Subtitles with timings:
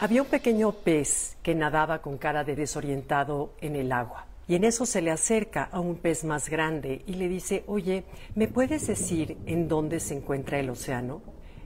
[0.00, 4.26] Había un pequeño pez que nadaba con cara de desorientado en el agua.
[4.46, 8.04] Y en eso se le acerca a un pez más grande y le dice, oye,
[8.36, 11.20] ¿me puedes decir en dónde se encuentra el océano?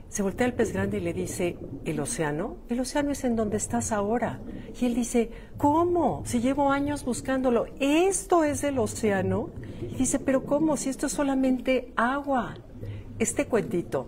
[0.09, 2.57] Se voltea el pez grande y le dice, ¿el océano?
[2.69, 4.39] El océano es en donde estás ahora.
[4.81, 6.23] Y él dice, ¿cómo?
[6.25, 9.51] Si llevo años buscándolo, ¿esto es el océano?
[9.79, 10.75] Y dice, pero ¿cómo?
[10.75, 12.55] Si esto es solamente agua.
[13.19, 14.07] Este cuentito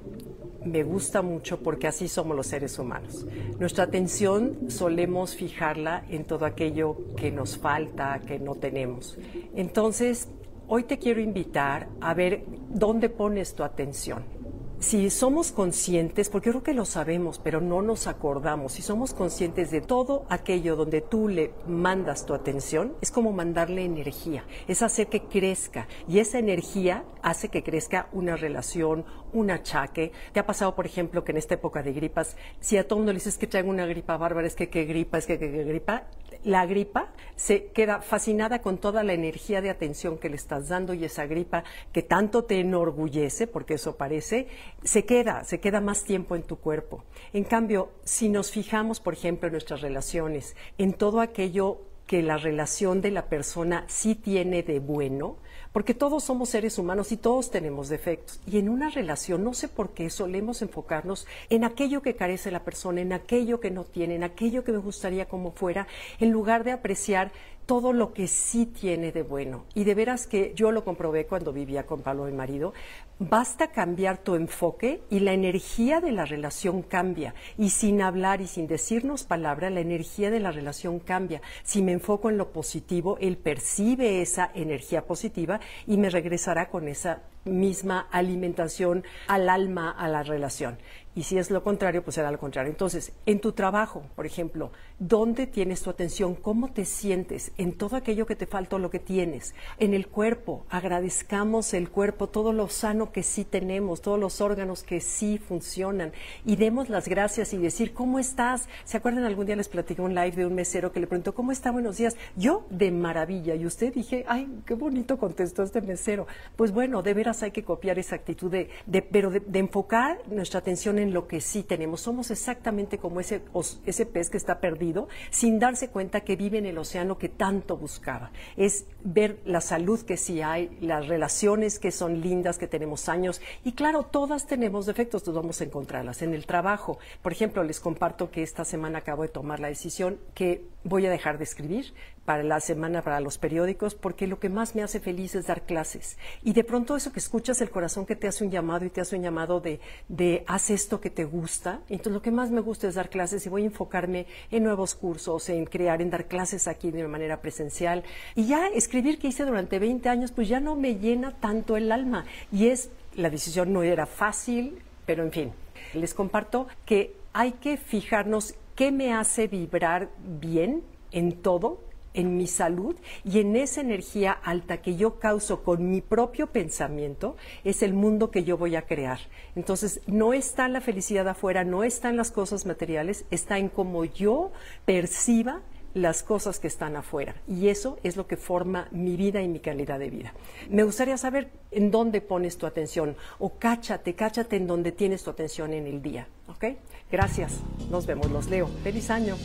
[0.65, 3.25] me gusta mucho porque así somos los seres humanos.
[3.59, 9.17] Nuestra atención solemos fijarla en todo aquello que nos falta, que no tenemos.
[9.55, 10.27] Entonces,
[10.67, 14.44] hoy te quiero invitar a ver dónde pones tu atención
[14.85, 19.71] si somos conscientes, porque creo que lo sabemos, pero no nos acordamos, si somos conscientes
[19.71, 25.07] de todo aquello donde tú le mandas tu atención, es como mandarle energía, es hacer
[25.07, 30.11] que crezca y esa energía hace que crezca una relación, un achaque.
[30.33, 33.11] ¿Te ha pasado, por ejemplo, que en esta época de gripas, si a todo mundo
[33.11, 36.03] le dices que traigo una gripa bárbara, es que qué gripa, es que qué gripa,
[36.43, 40.93] la gripa se queda fascinada con toda la energía de atención que le estás dando
[40.93, 44.47] y esa gripa que tanto te enorgullece, porque eso parece,
[44.83, 47.03] se queda, se queda más tiempo en tu cuerpo.
[47.33, 52.37] En cambio, si nos fijamos, por ejemplo, en nuestras relaciones, en todo aquello que la
[52.37, 55.37] relación de la persona sí tiene de bueno,
[55.75, 58.39] porque todos somos seres humanos y todos tenemos defectos.
[58.47, 62.63] Y en una relación, no sé por qué solemos enfocarnos en aquello que carece la
[62.63, 65.85] persona, en aquello que no tiene, en aquello que me gustaría como fuera,
[66.21, 67.33] en lugar de apreciar
[67.65, 69.65] todo lo que sí tiene de bueno.
[69.73, 72.73] Y de veras que yo lo comprobé cuando vivía con Pablo, mi marido.
[73.17, 77.33] Basta cambiar tu enfoque y la energía de la relación cambia.
[77.57, 81.41] Y sin hablar y sin decirnos palabra, la energía de la relación cambia.
[81.63, 86.87] Si me enfoco en lo positivo, él percibe esa energía positiva y me regresará con
[86.87, 90.77] esa misma alimentación al alma, a la relación.
[91.17, 92.69] Y si es lo contrario, pues será lo contrario.
[92.69, 96.35] Entonces, en tu trabajo, por ejemplo, ¿dónde tienes tu atención?
[96.35, 99.55] ¿Cómo te sientes en todo aquello que te falta o lo que tienes?
[99.79, 104.83] En el cuerpo, agradezcamos el cuerpo, todo lo sano que sí tenemos, todos los órganos
[104.83, 106.11] que sí funcionan
[106.43, 108.67] y demos las gracias y decir, ¿cómo estás?
[108.83, 109.23] ¿Se acuerdan?
[109.23, 111.71] Algún día les platicé un live de un mesero que le preguntó, ¿cómo está?
[111.71, 112.17] Buenos días.
[112.35, 113.55] Yo, de maravilla.
[113.55, 116.27] Y usted dije, ay, qué bonito contestó este mesero.
[116.57, 118.69] Pues bueno, de veras hay que copiar esa actitud de,
[119.11, 122.01] pero de, de enfocar nuestra atención en lo que sí tenemos.
[122.01, 123.41] Somos exactamente como ese,
[123.85, 127.77] ese pez que está perdido sin darse cuenta que vive en el océano que tanto
[127.77, 128.31] buscaba.
[128.57, 133.41] Es ver la salud que sí hay, las relaciones que son lindas, que tenemos años.
[133.63, 136.21] Y claro, todas tenemos defectos, todos vamos a encontrarlas.
[136.21, 140.19] En el trabajo, por ejemplo, les comparto que esta semana acabo de tomar la decisión
[140.33, 141.93] que voy a dejar de escribir
[142.25, 145.61] para la semana para los periódicos porque lo que más me hace feliz es dar
[145.65, 146.17] clases.
[146.43, 149.01] Y de pronto eso que escuchas el corazón que te hace un llamado y te
[149.01, 151.81] hace un llamado de, haz esto que te gusta.
[151.87, 154.95] Entonces lo que más me gusta es dar clases y voy a enfocarme en nuevos
[154.95, 158.03] cursos, en crear, en dar clases aquí de manera presencial.
[158.35, 161.91] Y ya escribir que hice durante 20 años pues ya no me llena tanto el
[161.91, 162.25] alma.
[162.51, 165.51] Y es, la decisión no era fácil, pero en fin,
[165.93, 170.09] les comparto que hay que fijarnos qué me hace vibrar
[170.39, 171.79] bien en todo
[172.15, 177.35] en mi salud y en esa energía alta que yo causo con mi propio pensamiento
[177.63, 179.19] es el mundo que yo voy a crear.
[179.55, 184.05] Entonces, no está la felicidad afuera, no está en las cosas materiales, está en cómo
[184.05, 184.51] yo
[184.85, 185.61] perciba
[185.95, 187.35] las cosas que están afuera.
[187.47, 190.33] Y eso es lo que forma mi vida y mi calidad de vida.
[190.69, 195.31] Me gustaría saber en dónde pones tu atención o cáchate, cáchate en dónde tienes tu
[195.31, 196.27] atención en el día.
[196.47, 196.65] ¿Ok?
[197.09, 197.59] Gracias.
[197.89, 198.67] Nos vemos, los leo.
[198.83, 199.35] Feliz año.